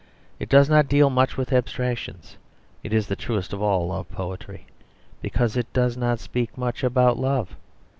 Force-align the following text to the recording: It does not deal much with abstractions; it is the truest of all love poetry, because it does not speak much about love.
It 0.39 0.49
does 0.49 0.67
not 0.67 0.87
deal 0.87 1.11
much 1.11 1.37
with 1.37 1.53
abstractions; 1.53 2.37
it 2.81 2.91
is 2.91 3.05
the 3.05 3.15
truest 3.15 3.53
of 3.53 3.61
all 3.61 3.85
love 3.89 4.09
poetry, 4.09 4.65
because 5.21 5.55
it 5.55 5.71
does 5.73 5.95
not 5.95 6.19
speak 6.19 6.57
much 6.57 6.83
about 6.83 7.19
love. 7.19 7.55